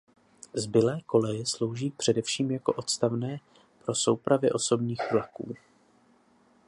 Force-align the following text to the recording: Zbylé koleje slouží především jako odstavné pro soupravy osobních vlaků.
Zbylé 0.53 1.01
koleje 1.01 1.45
slouží 1.45 1.89
především 1.91 2.51
jako 2.51 2.73
odstavné 2.73 3.39
pro 3.85 3.95
soupravy 3.95 4.51
osobních 4.51 5.11
vlaků. 5.11 5.53